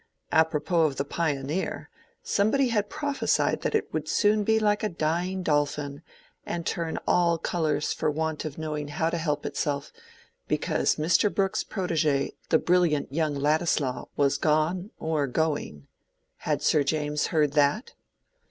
[0.31, 6.01] Apropos of the "Pioneer"—somebody had prophesied that it would soon be like a dying dolphin,
[6.43, 9.91] and turn all colors for want of knowing how to help itself,
[10.47, 11.31] because Mr.
[11.31, 15.85] Brooke's protege, the brilliant young Ladislaw, was gone or going.
[16.37, 17.93] Had Sir James heard that?